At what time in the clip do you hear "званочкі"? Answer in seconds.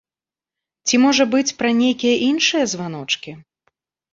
2.73-3.31